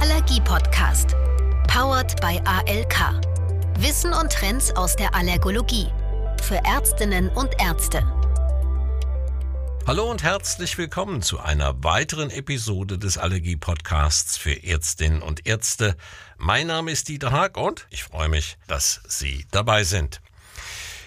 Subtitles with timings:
[0.00, 1.14] Allergie-Podcast.
[1.68, 3.20] Powered by ALK.
[3.80, 5.88] Wissen und Trends aus der Allergologie.
[6.42, 8.02] Für Ärztinnen und Ärzte.
[9.86, 15.96] Hallo und herzlich willkommen zu einer weiteren Episode des Allergie-Podcasts für Ärztinnen und Ärzte.
[16.38, 20.22] Mein Name ist Dieter Haag und ich freue mich, dass Sie dabei sind.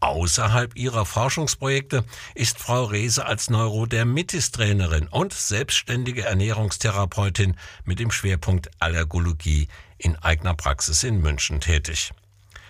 [0.01, 9.69] Außerhalb ihrer Forschungsprojekte ist Frau Rehse als Neurodermitis-Trainerin und selbstständige Ernährungstherapeutin mit dem Schwerpunkt Allergologie
[9.97, 12.13] in eigener Praxis in München tätig.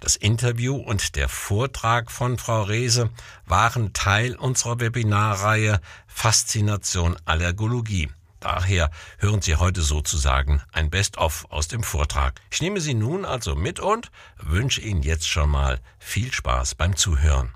[0.01, 3.11] Das Interview und der Vortrag von Frau Rehse
[3.45, 8.09] waren Teil unserer Webinarreihe Faszination Allergologie.
[8.41, 12.41] Daher hören Sie heute sozusagen ein Best-of aus dem Vortrag.
[12.51, 16.97] Ich nehme Sie nun also mit und wünsche Ihnen jetzt schon mal viel Spaß beim
[16.97, 17.53] Zuhören.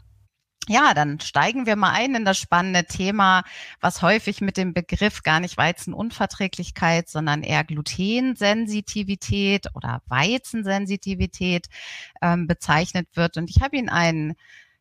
[0.69, 3.43] Ja, dann steigen wir mal ein in das spannende Thema,
[3.81, 11.67] was häufig mit dem Begriff gar nicht Weizenunverträglichkeit, sondern eher Glutensensitivität oder Weizensensitivität
[12.23, 13.37] ähm, bezeichnet wird.
[13.37, 14.35] Und ich habe Ihnen einen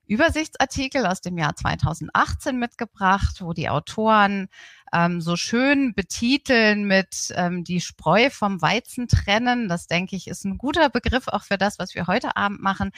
[0.06, 4.50] Übersichtsartikel aus dem Jahr 2018 mitgebracht, wo die Autoren
[4.94, 9.68] ähm, so schön betiteln mit ähm, die Spreu vom Weizen trennen.
[9.68, 12.92] Das denke ich ist ein guter Begriff auch für das, was wir heute Abend machen.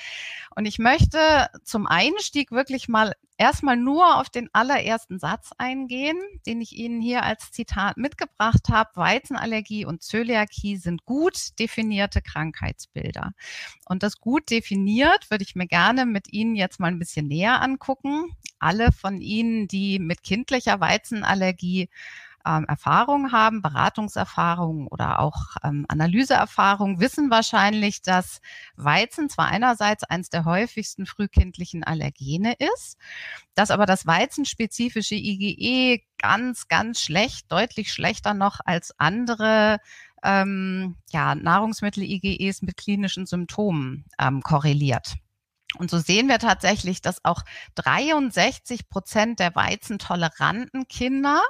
[0.56, 6.62] Und ich möchte zum Einstieg wirklich mal erstmal nur auf den allerersten Satz eingehen, den
[6.62, 8.91] ich Ihnen hier als Zitat mitgebracht habe.
[8.94, 13.31] Weizenallergie und Zöliakie sind gut definierte Krankheitsbilder.
[13.88, 17.62] Und das gut definiert würde ich mir gerne mit Ihnen jetzt mal ein bisschen näher
[17.62, 18.29] angucken.
[18.62, 21.90] Alle von Ihnen, die mit kindlicher Weizenallergie
[22.46, 28.42] ähm, Erfahrung haben, Beratungserfahrung oder auch ähm, Analyseerfahrung, wissen wahrscheinlich, dass
[28.76, 32.98] Weizen zwar einerseits eines der häufigsten frühkindlichen Allergene ist,
[33.54, 39.80] dass aber das weizenspezifische IgE ganz, ganz schlecht, deutlich schlechter noch als andere
[40.24, 45.16] ähm, ja, Nahrungsmittel-IgEs mit klinischen Symptomen ähm, korreliert.
[45.78, 47.44] Und so sehen wir tatsächlich, dass auch
[47.76, 51.42] 63 Prozent der weizentoleranten Kinder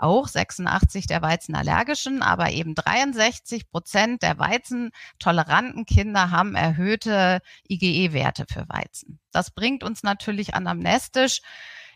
[0.00, 8.68] auch 86 der Weizenallergischen, aber eben 63 Prozent der weizentoleranten Kinder haben erhöhte IgE-Werte für
[8.68, 9.18] Weizen.
[9.32, 11.40] Das bringt uns natürlich anamnestisch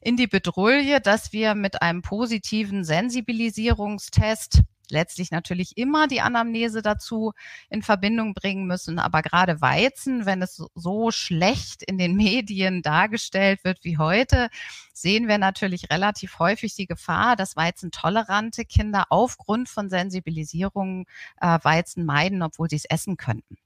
[0.01, 7.33] in die Bedrulle, dass wir mit einem positiven Sensibilisierungstest letztlich natürlich immer die Anamnese dazu
[7.69, 8.99] in Verbindung bringen müssen.
[8.99, 14.49] Aber gerade Weizen, wenn es so schlecht in den Medien dargestellt wird wie heute,
[14.93, 21.07] sehen wir natürlich relativ häufig die Gefahr, dass weizentolerante Kinder aufgrund von Sensibilisierung
[21.41, 23.57] äh, Weizen meiden, obwohl sie es essen könnten.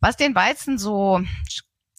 [0.00, 1.20] Was den Weizen so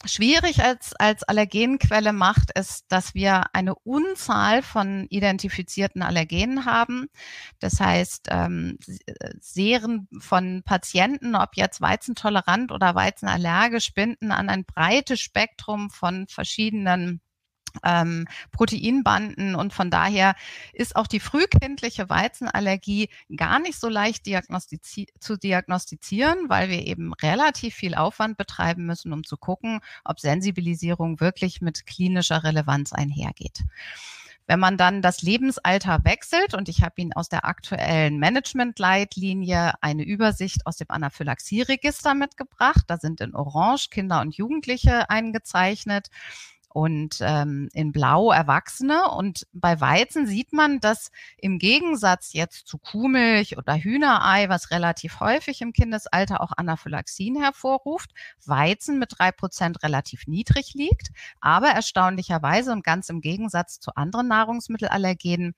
[0.05, 7.07] schwierig als, als Allergenquelle macht, ist, dass wir eine Unzahl von identifizierten Allergenen haben.
[7.59, 8.77] Das heißt, ähm,
[9.39, 17.21] Serien von Patienten, ob jetzt weizentolerant oder weizenallergisch, binden an ein breites Spektrum von verschiedenen
[17.83, 20.35] ähm, Proteinbanden und von daher
[20.73, 27.13] ist auch die frühkindliche Weizenallergie gar nicht so leicht diagnostizi zu diagnostizieren, weil wir eben
[27.13, 33.63] relativ viel Aufwand betreiben müssen, um zu gucken, ob Sensibilisierung wirklich mit klinischer Relevanz einhergeht.
[34.45, 40.03] Wenn man dann das Lebensalter wechselt, und ich habe Ihnen aus der aktuellen Management-Leitlinie eine
[40.03, 46.09] Übersicht aus dem Anaphylaxie-Register mitgebracht, da sind in Orange Kinder und Jugendliche eingezeichnet
[46.73, 49.11] und ähm, in Blau Erwachsene.
[49.11, 55.19] Und bei Weizen sieht man, dass im Gegensatz jetzt zu Kuhmilch oder Hühnerei, was relativ
[55.19, 58.09] häufig im Kindesalter auch Anaphylaxien hervorruft,
[58.45, 61.09] Weizen mit drei Prozent relativ niedrig liegt.
[61.39, 65.53] Aber erstaunlicherweise und ganz im Gegensatz zu anderen Nahrungsmittelallergenen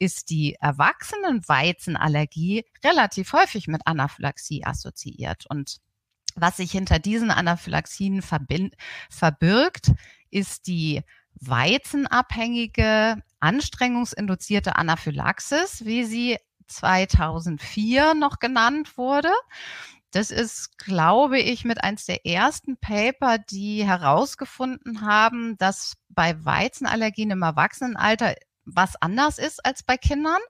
[0.00, 5.46] ist die Erwachsenenweizenallergie relativ häufig mit Anaphylaxie assoziiert.
[5.48, 5.78] Und
[6.36, 9.92] was sich hinter diesen Anaphylaxien verbirgt,
[10.36, 11.02] ist die
[11.40, 16.36] weizenabhängige, anstrengungsinduzierte Anaphylaxis, wie sie
[16.66, 19.30] 2004 noch genannt wurde.
[20.10, 27.30] Das ist, glaube ich, mit eins der ersten Paper, die herausgefunden haben, dass bei Weizenallergien
[27.30, 28.34] im Erwachsenenalter
[28.66, 30.40] was anders ist als bei Kindern.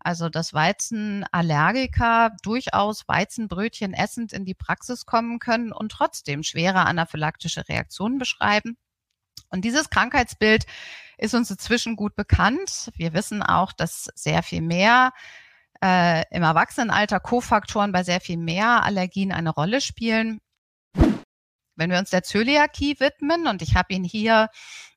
[0.00, 7.68] Also dass Weizenallergiker durchaus Weizenbrötchen essend in die Praxis kommen können und trotzdem schwere anaphylaktische
[7.68, 8.76] Reaktionen beschreiben.
[9.50, 10.66] Und dieses Krankheitsbild
[11.18, 12.90] ist uns inzwischen gut bekannt.
[12.96, 15.12] Wir wissen auch, dass sehr viel mehr
[15.82, 20.40] äh, im Erwachsenenalter Kofaktoren bei sehr viel mehr Allergien eine Rolle spielen.
[21.76, 24.48] Wenn wir uns der Zöliakie widmen, und ich habe ihn hier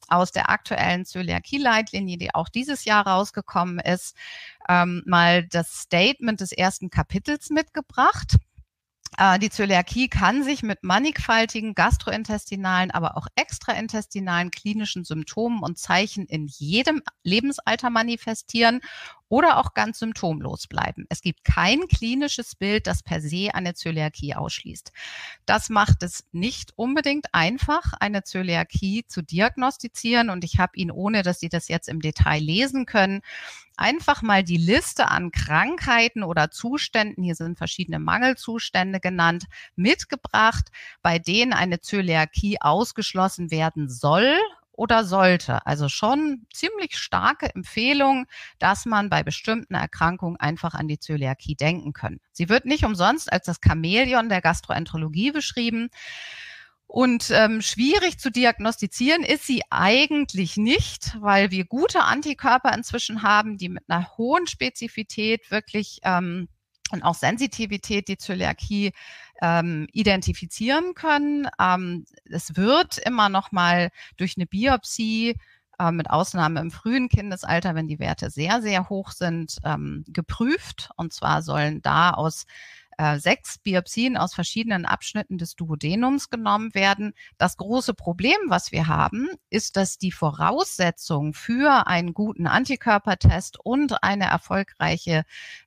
[0.08, 4.16] aus der aktuellen Zöliakie-Leitlinie, die auch dieses Jahr rausgekommen ist,
[4.68, 8.38] ähm, mal das Statement des ersten Kapitels mitgebracht.
[9.18, 16.26] Äh, die Zöliakie kann sich mit mannigfaltigen gastrointestinalen, aber auch extraintestinalen klinischen Symptomen und Zeichen
[16.26, 18.82] in jedem Lebensalter manifestieren
[19.30, 21.06] oder auch ganz symptomlos bleiben.
[21.10, 24.92] Es gibt kein klinisches Bild, das per se eine Zöliakie ausschließt.
[25.46, 30.30] Das macht es nicht unbedingt einfach, eine Zöliakie zu diagnostizieren.
[30.30, 33.22] Und ich habe Ihnen, ohne dass Sie das jetzt im Detail lesen können,
[33.78, 39.46] einfach mal die Liste an Krankheiten oder Zuständen, hier sind verschiedene Mangelzustände genannt,
[39.76, 40.70] mitgebracht,
[41.02, 44.36] bei denen eine Zöliakie ausgeschlossen werden soll
[44.80, 45.66] oder sollte.
[45.68, 48.28] Also schon ziemlich starke Empfehlung,
[48.60, 52.22] dass man bei bestimmten Erkrankungen einfach an die Zöliakie denken kann.
[52.32, 55.90] Sie wird nicht umsonst als das Chamäleon der Gastroenterologie beschrieben.
[56.88, 63.58] Und ähm, schwierig zu diagnostizieren ist sie eigentlich nicht, weil wir gute Antikörper inzwischen haben,
[63.58, 66.48] die mit einer hohen Spezifität wirklich ähm,
[66.92, 68.94] und auch Sensitivität die Zöliakie
[69.42, 71.48] ähm, identifizieren können.
[71.60, 75.36] Ähm, es wird immer noch mal durch eine Biopsie
[75.80, 80.90] äh, mit Ausnahme im frühen Kindesalter, wenn die Werte sehr, sehr hoch sind, ähm, geprüft.
[80.98, 82.46] Und zwar sollen da aus
[83.00, 87.14] äh, sechs Biopsien aus verschiedenen Abschnitten des Duodenums genommen werden.
[87.38, 94.04] Das große Problem, was wir haben, ist, dass die Voraussetzung für einen guten Antikörpertest und
[94.04, 95.24] eine erfolgreiche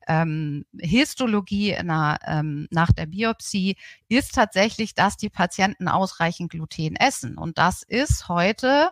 [0.07, 3.77] ähm, Histologie einer, ähm, nach der Biopsie
[4.11, 7.39] ist tatsächlich, dass die Patienten ausreichend Gluten essen.
[7.39, 8.91] Und das ist heute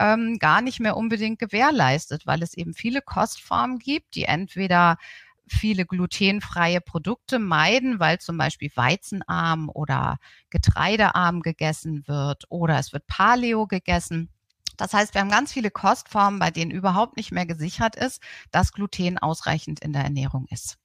[0.00, 4.96] ähm, gar nicht mehr unbedingt gewährleistet, weil es eben viele Kostformen gibt, die entweder
[5.46, 10.18] viele glutenfreie Produkte meiden, weil zum Beispiel weizenarm oder
[10.50, 14.30] getreidearm gegessen wird oder es wird Paleo gegessen.
[14.76, 18.72] Das heißt, wir haben ganz viele Kostformen, bei denen überhaupt nicht mehr gesichert ist, dass
[18.72, 20.78] Gluten ausreichend in der Ernährung ist.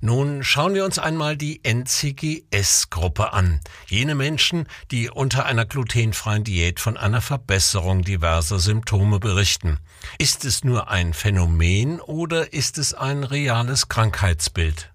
[0.00, 3.60] Nun schauen wir uns einmal die NCGS-Gruppe an.
[3.86, 9.78] Jene Menschen, die unter einer glutenfreien Diät von einer Verbesserung diverser Symptome berichten.
[10.18, 14.92] Ist es nur ein Phänomen oder ist es ein reales Krankheitsbild?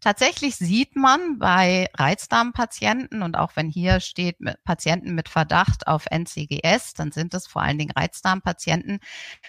[0.00, 6.06] Tatsächlich sieht man bei Reizdarmpatienten und auch wenn hier steht mit Patienten mit Verdacht auf
[6.10, 9.00] NCGS, dann sind es vor allen Dingen Reizdarmpatienten.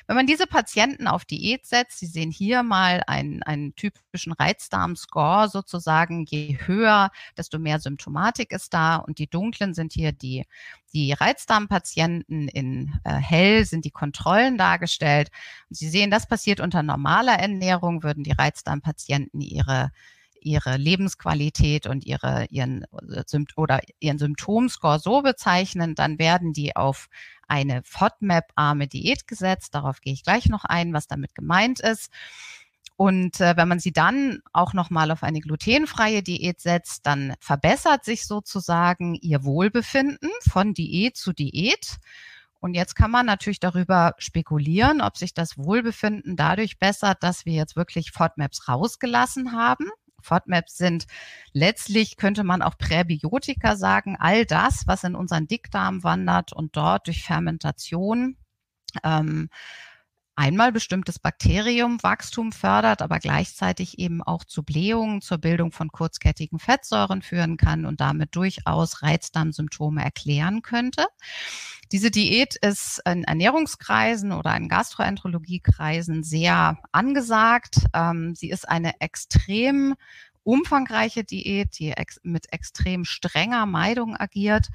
[0.07, 5.47] Wenn man diese Patienten auf Diät setzt, Sie sehen hier mal einen, einen typischen Reizdarm-Score
[5.47, 10.45] sozusagen, je höher, desto mehr Symptomatik ist da und die dunklen sind hier die
[10.93, 15.29] die Reizdarmpatienten in äh, hell sind die Kontrollen dargestellt.
[15.69, 19.91] Und Sie sehen, das passiert unter normaler Ernährung, würden die Reizdarmpatienten ihre
[20.41, 22.85] ihre Lebensqualität und ihre, ihren,
[23.55, 27.07] oder ihren Symptomscore so bezeichnen, dann werden die auf
[27.47, 29.75] eine FODMAP-arme Diät gesetzt.
[29.75, 32.11] Darauf gehe ich gleich noch ein, was damit gemeint ist.
[32.95, 38.05] Und äh, wenn man sie dann auch nochmal auf eine glutenfreie Diät setzt, dann verbessert
[38.05, 41.97] sich sozusagen ihr Wohlbefinden von Diät zu Diät.
[42.59, 47.53] Und jetzt kann man natürlich darüber spekulieren, ob sich das Wohlbefinden dadurch bessert, dass wir
[47.53, 49.89] jetzt wirklich FODMAPs rausgelassen haben
[50.21, 51.05] FODMAPs sind.
[51.53, 57.07] Letztlich, könnte man auch Präbiotika sagen, all das, was in unseren Dickdarm wandert und dort
[57.07, 58.37] durch Fermentation
[59.03, 59.49] ähm,
[60.41, 67.21] einmal bestimmtes Bakteriumwachstum fördert, aber gleichzeitig eben auch zu Blähungen, zur Bildung von kurzkettigen Fettsäuren
[67.21, 71.05] führen kann und damit durchaus Reizdarmsymptome erklären könnte.
[71.91, 77.75] Diese Diät ist in Ernährungskreisen oder in Gastroenterologiekreisen sehr angesagt.
[77.93, 79.93] Ähm, sie ist eine extrem
[80.41, 81.93] umfangreiche Diät, die
[82.23, 84.69] mit extrem strenger Meidung agiert.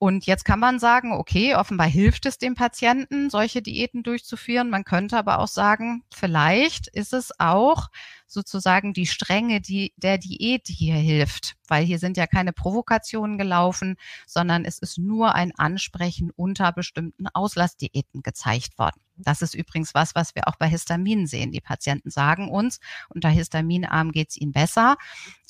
[0.00, 4.70] Und jetzt kann man sagen, okay, offenbar hilft es dem Patienten, solche Diäten durchzuführen.
[4.70, 7.88] Man könnte aber auch sagen, vielleicht ist es auch
[8.28, 13.38] sozusagen die Strenge die, der Diät, die hier hilft, weil hier sind ja keine Provokationen
[13.38, 19.00] gelaufen, sondern es ist nur ein Ansprechen unter bestimmten Auslassdiäten gezeigt worden.
[19.16, 21.50] Das ist übrigens was, was wir auch bei Histaminen sehen.
[21.50, 22.78] Die Patienten sagen uns,
[23.08, 24.96] unter Histaminarm geht es ihnen besser,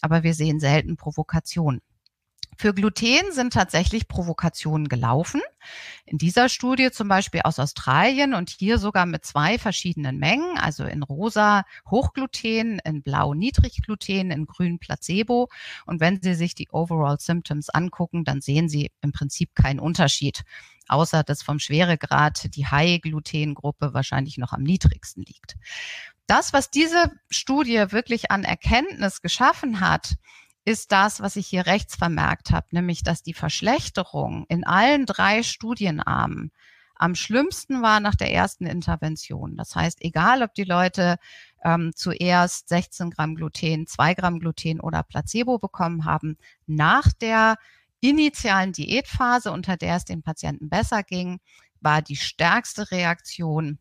[0.01, 1.83] aber wir sehen selten Provokationen.
[2.61, 5.41] Für Gluten sind tatsächlich Provokationen gelaufen.
[6.07, 10.83] In dieser Studie zum Beispiel aus Australien und hier sogar mit zwei verschiedenen Mengen, also
[10.83, 15.49] in rosa Hochgluten, in blau Niedriggluten, in grün Placebo.
[15.87, 20.43] Und wenn Sie sich die Overall Symptoms angucken, dann sehen Sie im Prinzip keinen Unterschied,
[20.89, 25.55] außer dass vom Schweregrad die High-Gluten-Gruppe wahrscheinlich noch am niedrigsten liegt.
[26.27, 30.17] Das, was diese Studie wirklich an Erkenntnis geschaffen hat,
[30.69, 35.43] ist das, was ich hier rechts vermerkt habe, nämlich dass die Verschlechterung in allen drei
[35.43, 36.53] Studienarmen
[36.95, 39.57] am schlimmsten war nach der ersten Intervention.
[39.57, 41.17] Das heißt, egal ob die Leute
[41.65, 47.57] ähm, zuerst 16 Gramm Gluten, 2 Gramm Gluten oder Placebo bekommen haben, nach der
[48.01, 51.41] initialen Diätphase, unter der es den Patienten besser ging,
[51.81, 53.79] war die stärkste Reaktion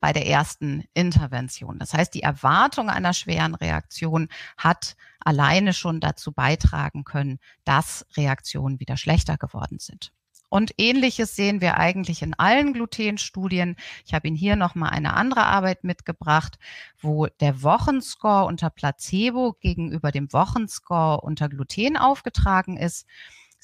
[0.00, 1.78] bei der ersten Intervention.
[1.78, 8.80] Das heißt, die Erwartung einer schweren Reaktion hat alleine schon dazu beitragen können, dass Reaktionen
[8.80, 10.12] wieder schlechter geworden sind.
[10.52, 13.74] Und ähnliches sehen wir eigentlich in allen Glutenstudien.
[14.04, 16.58] Ich habe Ihnen hier nochmal eine andere Arbeit mitgebracht,
[17.00, 23.06] wo der Wochenscore unter Placebo gegenüber dem Wochenscore unter Gluten aufgetragen ist.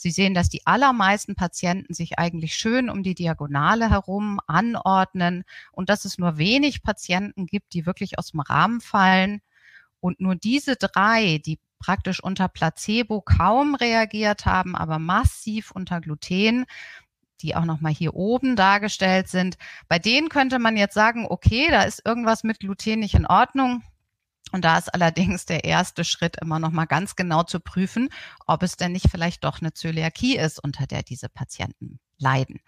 [0.00, 5.88] Sie sehen, dass die allermeisten Patienten sich eigentlich schön um die Diagonale herum anordnen und
[5.88, 9.40] dass es nur wenig Patienten gibt, die wirklich aus dem Rahmen fallen.
[10.00, 16.66] Und nur diese drei, die praktisch unter Placebo kaum reagiert haben, aber massiv unter Gluten,
[17.40, 19.58] die auch nochmal hier oben dargestellt sind.
[19.88, 23.82] Bei denen könnte man jetzt sagen, okay, da ist irgendwas mit Gluten nicht in Ordnung.
[24.52, 28.08] Und da ist allerdings der erste Schritt immer noch mal ganz genau zu prüfen,
[28.46, 32.60] ob es denn nicht vielleicht doch eine Zöliakie ist, unter der diese Patienten leiden.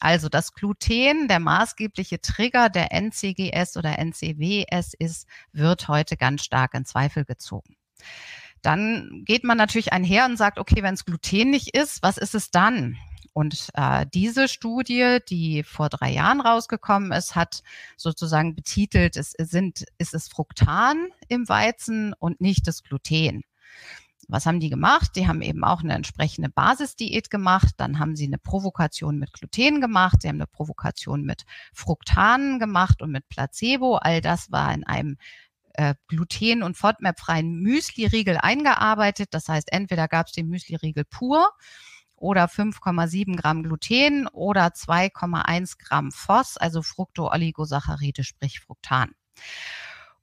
[0.00, 6.74] Also das Gluten, der maßgebliche Trigger der NCGS oder NCWS ist, wird heute ganz stark
[6.74, 7.76] in Zweifel gezogen.
[8.62, 12.34] Dann geht man natürlich einher und sagt, okay, wenn es Gluten nicht ist, was ist
[12.34, 12.98] es dann?
[13.32, 17.62] Und äh, diese Studie, die vor drei Jahren rausgekommen ist, hat
[17.96, 23.42] sozusagen betitelt, es sind, ist es Fruktan im Weizen und nicht das Gluten.
[24.28, 25.16] Was haben die gemacht?
[25.16, 27.74] Die haben eben auch eine entsprechende Basisdiät gemacht.
[27.78, 30.22] Dann haben sie eine Provokation mit Gluten gemacht.
[30.22, 33.96] Sie haben eine Provokation mit Fruktanen gemacht und mit Placebo.
[33.96, 35.16] All das war in einem
[35.74, 39.28] äh, gluten- und FODMAP-freien Müsli-Riegel eingearbeitet.
[39.32, 41.50] Das heißt, entweder gab es den Müsli-Riegel pur
[42.20, 49.12] oder 5,7 Gramm Gluten oder 2,1 Gramm Phos, also Fructooligosaccharide, sprich Fructan.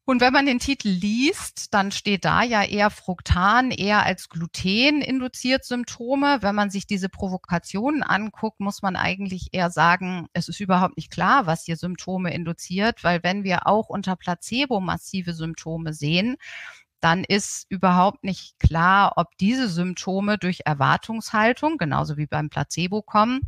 [0.10, 5.02] Und wenn man den Titel liest, dann steht da ja eher Fructan, eher als Gluten
[5.02, 6.38] induziert Symptome.
[6.40, 11.12] Wenn man sich diese Provokationen anguckt, muss man eigentlich eher sagen, es ist überhaupt nicht
[11.12, 16.38] klar, was hier Symptome induziert, weil wenn wir auch unter Placebo massive Symptome sehen,
[17.00, 23.42] dann ist überhaupt nicht klar, ob diese Symptome durch Erwartungshaltung, genauso wie beim Placebo kommen,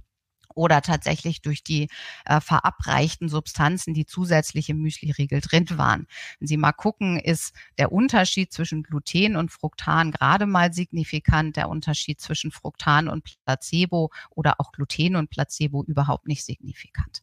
[0.56, 1.88] oder tatsächlich durch die
[2.26, 6.08] äh, verabreichten Substanzen, die zusätzlich im Müsliriegel drin waren.
[6.40, 11.70] Wenn Sie mal gucken, ist der Unterschied zwischen Gluten und Fructan gerade mal signifikant, der
[11.70, 17.22] Unterschied zwischen Fructan und Placebo oder auch Gluten und Placebo überhaupt nicht signifikant.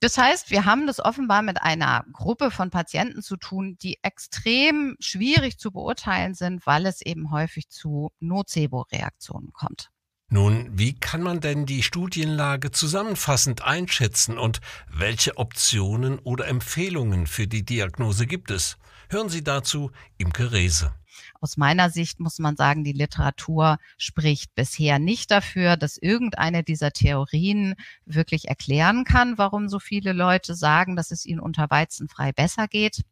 [0.00, 4.96] Das heißt, wir haben das offenbar mit einer Gruppe von Patienten zu tun, die extrem
[4.98, 9.90] schwierig zu beurteilen sind, weil es eben häufig zu Nocebo-Reaktionen kommt.
[10.32, 17.46] Nun, wie kann man denn die Studienlage zusammenfassend einschätzen und welche Optionen oder Empfehlungen für
[17.46, 18.78] die Diagnose gibt es?
[19.10, 20.94] Hören Sie dazu Imke Rehse.
[21.40, 26.92] Aus meiner Sicht muss man sagen, die Literatur spricht bisher nicht dafür, dass irgendeine dieser
[26.92, 27.74] Theorien
[28.04, 33.02] wirklich erklären kann, warum so viele Leute sagen, dass es ihnen unter Weizenfrei besser geht.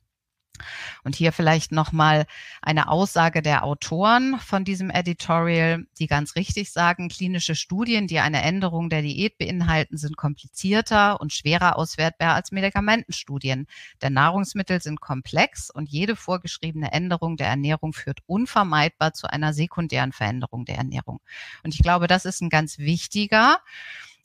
[1.05, 2.27] Und hier vielleicht nochmal
[2.63, 8.43] eine Aussage der Autoren von diesem Editorial, die ganz richtig sagen, klinische Studien, die eine
[8.43, 13.67] Änderung der Diät beinhalten, sind komplizierter und schwerer auswertbar als Medikamentenstudien.
[14.03, 20.13] Denn Nahrungsmittel sind komplex und jede vorgeschriebene Änderung der Ernährung führt unvermeidbar zu einer sekundären
[20.13, 21.21] Veränderung der Ernährung.
[21.63, 23.59] Und ich glaube, das ist ein ganz wichtiger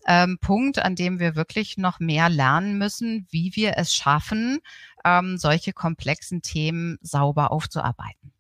[0.07, 4.60] ähm, Punkt, an dem wir wirklich noch mehr lernen müssen, wie wir es schaffen,
[5.05, 8.33] ähm, solche komplexen Themen sauber aufzuarbeiten.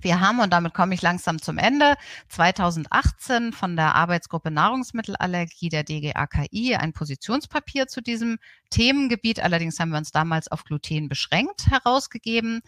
[0.00, 1.96] Wir haben, und damit komme ich langsam zum Ende,
[2.28, 8.38] 2018 von der Arbeitsgruppe Nahrungsmittelallergie der DGAKI ein Positionspapier zu diesem
[8.70, 9.40] Themengebiet.
[9.40, 12.60] Allerdings haben wir uns damals auf Gluten beschränkt herausgegeben.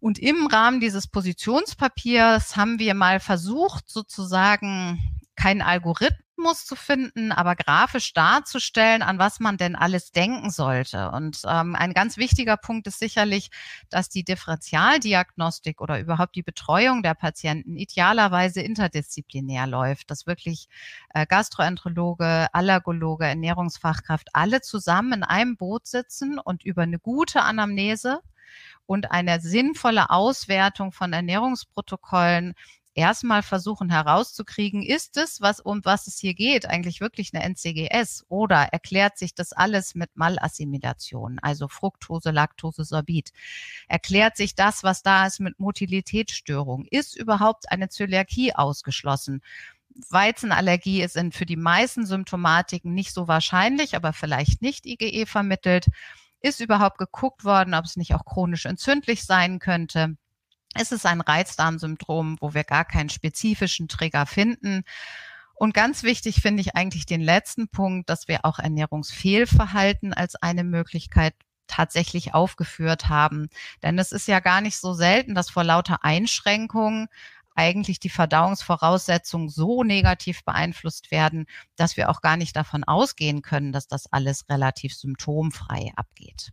[0.00, 4.98] Und im Rahmen dieses Positionspapiers haben wir mal versucht, sozusagen
[5.36, 6.25] keinen Algorithmus
[6.66, 11.10] zu finden, aber grafisch darzustellen, an was man denn alles denken sollte.
[11.10, 13.50] Und ähm, ein ganz wichtiger Punkt ist sicherlich,
[13.88, 20.68] dass die Differentialdiagnostik oder überhaupt die Betreuung der Patienten idealerweise interdisziplinär läuft, dass wirklich
[21.14, 28.20] äh, Gastroenterologe, Allergologe, Ernährungsfachkraft alle zusammen in einem Boot sitzen und über eine gute Anamnese
[28.86, 32.54] und eine sinnvolle Auswertung von Ernährungsprotokollen
[32.96, 38.24] erstmal versuchen herauszukriegen, ist es, was, um was es hier geht, eigentlich wirklich eine NCGS
[38.28, 43.30] oder erklärt sich das alles mit Malassimilation, also Fructose, Laktose, Sorbit?
[43.86, 46.86] Erklärt sich das, was da ist, mit Motilitätsstörung?
[46.90, 49.42] Ist überhaupt eine Zöliakie ausgeschlossen?
[50.10, 55.86] Weizenallergie ist in, für die meisten Symptomatiken nicht so wahrscheinlich, aber vielleicht nicht IgE vermittelt.
[56.40, 60.16] Ist überhaupt geguckt worden, ob es nicht auch chronisch entzündlich sein könnte?
[60.78, 64.84] Es ist ein Reizdarmsyndrom, wo wir gar keinen spezifischen Trigger finden.
[65.54, 70.64] Und ganz wichtig finde ich eigentlich den letzten Punkt, dass wir auch Ernährungsfehlverhalten als eine
[70.64, 71.34] Möglichkeit
[71.66, 73.48] tatsächlich aufgeführt haben.
[73.82, 77.08] Denn es ist ja gar nicht so selten, dass vor lauter Einschränkungen
[77.54, 83.72] eigentlich die Verdauungsvoraussetzungen so negativ beeinflusst werden, dass wir auch gar nicht davon ausgehen können,
[83.72, 86.52] dass das alles relativ symptomfrei abgeht.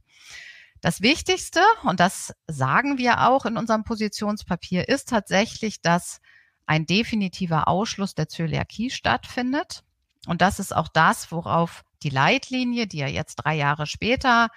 [0.84, 6.20] Das Wichtigste, und das sagen wir auch in unserem Positionspapier, ist tatsächlich, dass
[6.66, 9.86] ein definitiver Ausschluss der Zöliakie stattfindet.
[10.28, 14.50] Und das ist auch das, worauf die Leitlinie, die ja jetzt drei Jahre später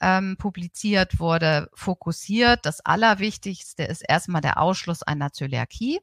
[0.00, 2.66] ähm, publiziert wurde, fokussiert.
[2.66, 6.00] Das Allerwichtigste ist erstmal der Ausschluss einer Zöliakie.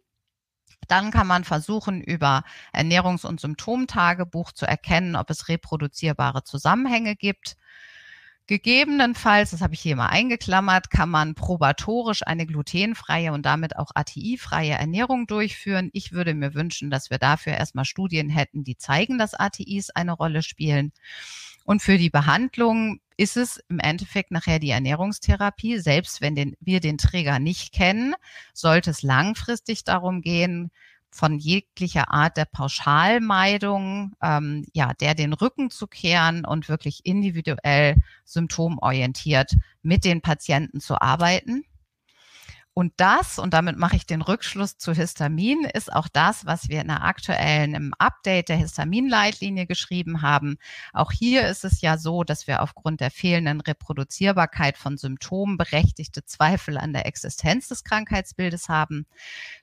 [0.88, 7.58] Dann kann man versuchen, über Ernährungs- und Symptomtagebuch zu erkennen, ob es reproduzierbare Zusammenhänge gibt.
[8.48, 13.90] Gegebenenfalls, das habe ich hier mal eingeklammert, kann man probatorisch eine glutenfreie und damit auch
[13.96, 15.90] ATI-freie Ernährung durchführen.
[15.94, 20.12] Ich würde mir wünschen, dass wir dafür erstmal Studien hätten, die zeigen, dass ATIs eine
[20.12, 20.92] Rolle spielen.
[21.66, 25.80] Und für die Behandlung ist es im Endeffekt nachher die Ernährungstherapie.
[25.80, 28.14] Selbst wenn den, wir den Träger nicht kennen,
[28.54, 30.70] sollte es langfristig darum gehen,
[31.16, 37.96] von jeglicher Art der Pauschalmeidung, ähm, ja, der den Rücken zu kehren und wirklich individuell
[38.26, 41.64] symptomorientiert mit den Patienten zu arbeiten.
[42.78, 46.82] Und das, und damit mache ich den Rückschluss zu Histamin, ist auch das, was wir
[46.82, 50.58] in der aktuellen, im Update der Histaminleitlinie geschrieben haben.
[50.92, 56.26] Auch hier ist es ja so, dass wir aufgrund der fehlenden Reproduzierbarkeit von Symptomen berechtigte
[56.26, 59.06] Zweifel an der Existenz des Krankheitsbildes haben.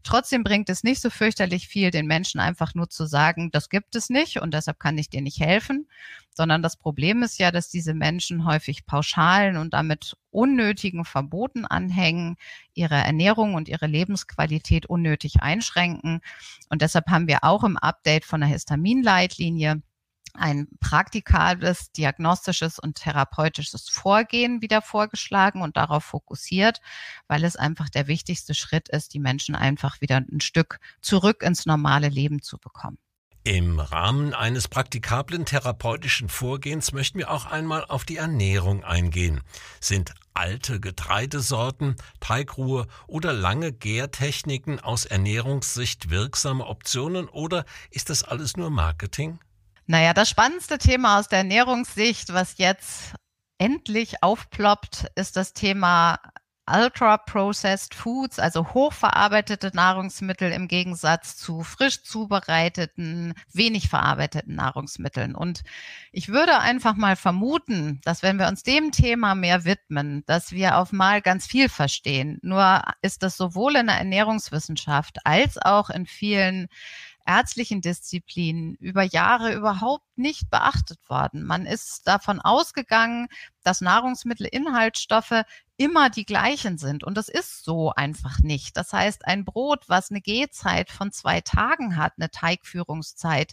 [0.05, 3.95] Trotzdem bringt es nicht so fürchterlich viel, den Menschen einfach nur zu sagen, das gibt
[3.95, 5.87] es nicht und deshalb kann ich dir nicht helfen,
[6.35, 12.37] sondern das Problem ist ja, dass diese Menschen häufig pauschalen und damit unnötigen Verboten anhängen,
[12.75, 16.21] ihre Ernährung und ihre Lebensqualität unnötig einschränken.
[16.71, 19.83] Und deshalb haben wir auch im Update von der Histaminleitlinie
[20.35, 26.81] ein praktikables, diagnostisches und therapeutisches Vorgehen wieder vorgeschlagen und darauf fokussiert,
[27.29, 31.67] weil es einfach der wichtigste Schritt ist, die Menschen einfach wieder ein Stück zurück ins
[31.67, 32.99] normale Leben zu bekommen.
[33.45, 39.41] Im Rahmen eines praktikablen therapeutischen Vorgehens möchten wir auch einmal auf die Ernährung eingehen.
[39.81, 48.57] Sind alte Getreidesorten, Teigruhe oder lange Gärtechniken aus Ernährungssicht wirksame Optionen oder ist das alles
[48.57, 49.41] nur Marketing?
[49.87, 53.15] Naja, das spannendste Thema aus der Ernährungssicht, was jetzt
[53.59, 56.21] endlich aufploppt, ist das Thema
[56.71, 65.35] Ultra-Processed Foods, also hochverarbeitete Nahrungsmittel im Gegensatz zu frisch zubereiteten, wenig verarbeiteten Nahrungsmitteln.
[65.35, 65.63] Und
[66.13, 70.79] ich würde einfach mal vermuten, dass wenn wir uns dem Thema mehr widmen, dass wir
[70.79, 72.39] auf mal ganz viel verstehen.
[72.43, 76.69] Nur ist das sowohl in der Ernährungswissenschaft als auch in vielen
[77.27, 81.45] ärztlichen Disziplinen über Jahre überhaupt nicht beachtet worden.
[81.45, 83.29] Man ist davon ausgegangen,
[83.63, 85.43] dass Nahrungsmittelinhaltsstoffe
[85.83, 87.03] immer die gleichen sind.
[87.03, 88.77] Und das ist so einfach nicht.
[88.77, 93.53] Das heißt, ein Brot, was eine Gehzeit von zwei Tagen hat, eine Teigführungszeit,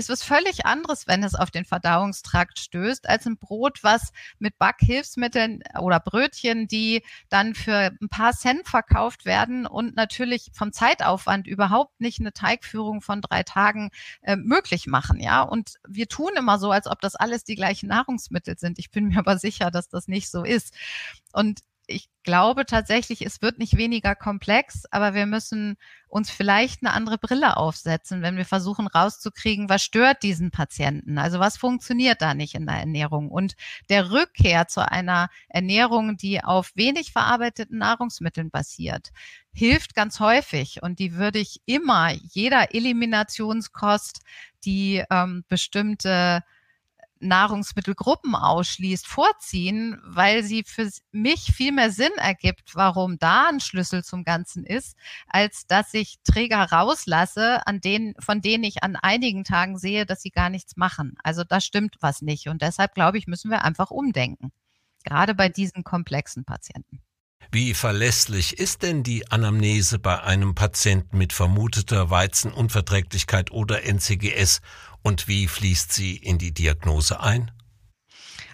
[0.00, 4.58] ist was völlig anderes, wenn es auf den Verdauungstrakt stößt, als ein Brot, was mit
[4.58, 11.46] Backhilfsmitteln oder Brötchen, die dann für ein paar Cent verkauft werden und natürlich vom Zeitaufwand
[11.46, 13.90] überhaupt nicht eine Teigführung von drei Tagen
[14.22, 15.20] äh, möglich machen.
[15.20, 18.78] Ja, und wir tun immer so, als ob das alles die gleichen Nahrungsmittel sind.
[18.78, 20.74] Ich bin mir aber sicher, dass das nicht so ist.
[21.32, 25.76] Und ich glaube tatsächlich, es wird nicht weniger komplex, aber wir müssen
[26.08, 31.18] uns vielleicht eine andere Brille aufsetzen, wenn wir versuchen rauszukriegen, was stört diesen Patienten?
[31.18, 33.30] Also was funktioniert da nicht in der Ernährung?
[33.30, 33.54] Und
[33.88, 39.10] der Rückkehr zu einer Ernährung, die auf wenig verarbeiteten Nahrungsmitteln basiert,
[39.52, 40.82] hilft ganz häufig.
[40.82, 44.20] Und die würde ich immer jeder Eliminationskost,
[44.64, 46.42] die ähm, bestimmte
[47.20, 54.02] Nahrungsmittelgruppen ausschließt, vorziehen, weil sie für mich viel mehr Sinn ergibt, warum da ein Schlüssel
[54.04, 59.44] zum Ganzen ist, als dass ich Träger rauslasse, an denen, von denen ich an einigen
[59.44, 61.14] Tagen sehe, dass sie gar nichts machen.
[61.22, 62.48] Also da stimmt was nicht.
[62.48, 64.52] Und deshalb glaube ich, müssen wir einfach umdenken.
[65.04, 67.00] Gerade bei diesen komplexen Patienten.
[67.52, 74.60] Wie verlässlich ist denn die Anamnese bei einem Patienten mit vermuteter Weizenunverträglichkeit oder NCGS
[75.02, 77.50] und wie fließt sie in die Diagnose ein?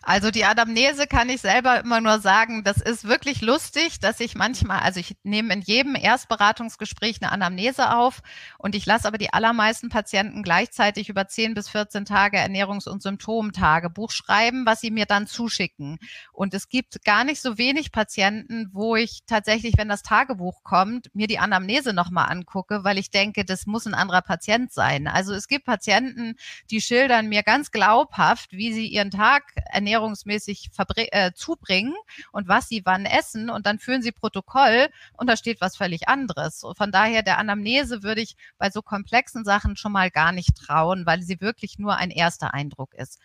[0.09, 4.37] Also die Anamnese kann ich selber immer nur sagen, das ist wirklich lustig, dass ich
[4.37, 8.21] manchmal, also ich nehme in jedem Erstberatungsgespräch eine Anamnese auf
[8.57, 13.03] und ich lasse aber die allermeisten Patienten gleichzeitig über 10 bis 14 Tage Ernährungs- und
[13.03, 15.99] Symptomtagebuch schreiben, was sie mir dann zuschicken.
[16.33, 21.13] Und es gibt gar nicht so wenig Patienten, wo ich tatsächlich, wenn das Tagebuch kommt,
[21.17, 25.09] mir die Anamnese nochmal angucke, weil ich denke, das muss ein anderer Patient sein.
[25.09, 26.37] Also es gibt Patienten,
[26.71, 29.43] die schildern mir ganz glaubhaft, wie sie ihren Tag
[29.73, 31.95] ernähren ernährungsmäßig äh, zubringen
[32.33, 36.09] und was sie wann essen und dann führen sie Protokoll und da steht was völlig
[36.09, 36.65] anderes.
[36.77, 41.07] Von daher der Anamnese würde ich bei so komplexen Sachen schon mal gar nicht trauen,
[41.07, 43.21] weil sie wirklich nur ein erster Eindruck ist.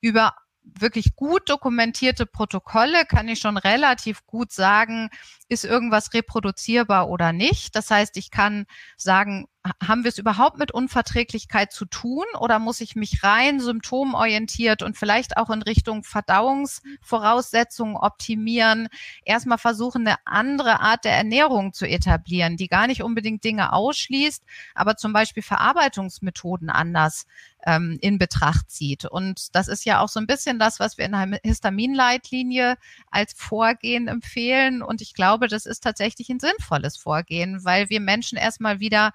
[0.00, 5.10] Über wirklich gut dokumentierte Protokolle kann ich schon relativ gut sagen,
[5.48, 7.74] ist irgendwas reproduzierbar oder nicht.
[7.74, 9.48] Das heißt, ich kann sagen,
[9.80, 14.96] haben wir es überhaupt mit Unverträglichkeit zu tun oder muss ich mich rein symptomorientiert und
[14.96, 18.88] vielleicht auch in Richtung Verdauungsvoraussetzungen optimieren,
[19.24, 24.42] erstmal versuchen, eine andere Art der Ernährung zu etablieren, die gar nicht unbedingt Dinge ausschließt,
[24.74, 27.26] aber zum Beispiel Verarbeitungsmethoden anders
[27.64, 29.04] ähm, in Betracht zieht.
[29.04, 32.76] Und das ist ja auch so ein bisschen das, was wir in der Histaminleitlinie
[33.12, 34.82] als Vorgehen empfehlen.
[34.82, 39.12] Und ich glaube, das ist tatsächlich ein sinnvolles Vorgehen, weil wir Menschen erstmal wieder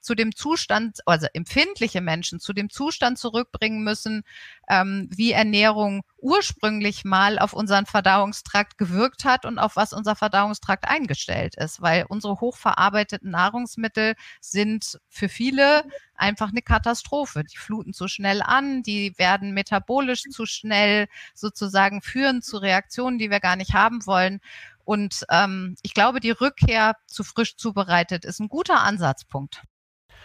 [0.00, 4.22] zu dem Zustand, also empfindliche Menschen zu dem Zustand zurückbringen müssen,
[4.68, 10.88] ähm, wie Ernährung ursprünglich mal auf unseren Verdauungstrakt gewirkt hat und auf was unser Verdauungstrakt
[10.88, 15.84] eingestellt ist, weil unsere hochverarbeiteten Nahrungsmittel sind für viele
[16.14, 17.44] einfach eine Katastrophe.
[17.44, 23.30] Die fluten zu schnell an, die werden metabolisch zu schnell sozusagen führen zu Reaktionen, die
[23.30, 24.40] wir gar nicht haben wollen.
[24.84, 29.62] Und ähm, ich glaube, die Rückkehr zu frisch zubereitet ist ein guter Ansatzpunkt.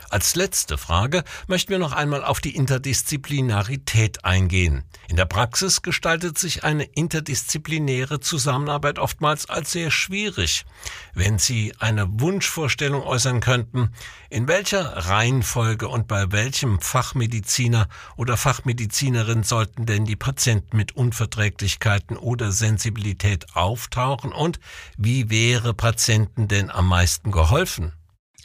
[0.10, 4.84] Als letzte Frage möchten wir noch einmal auf die Interdisziplinarität eingehen.
[5.08, 10.66] In der Praxis gestaltet sich eine interdisziplinäre Zusammenarbeit oftmals als sehr schwierig.
[11.14, 13.92] Wenn Sie eine Wunschvorstellung äußern könnten,
[14.30, 22.18] in welcher Reihenfolge und bei welchem Fachmediziner oder Fachmedizinerin sollten denn die Patienten mit Unverträglichkeiten
[22.18, 24.60] oder Sensibilität auftauchen und
[24.98, 27.94] wie wäre Patienten denn am meisten geholfen?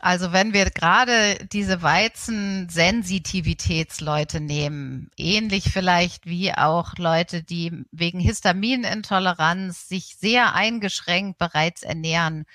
[0.03, 9.89] Also wenn wir gerade diese Weizensensitivitätsleute nehmen, ähnlich vielleicht wie auch Leute, die wegen Histaminintoleranz
[9.89, 12.47] sich sehr eingeschränkt bereits ernähren,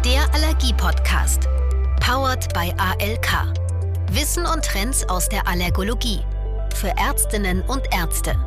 [0.04, 1.50] Der Allergie-Podcast.
[2.00, 3.54] Powered by ALK.
[4.12, 6.20] Wissen und Trends aus der Allergologie.
[6.76, 8.38] Für Ärztinnen und Ärzte.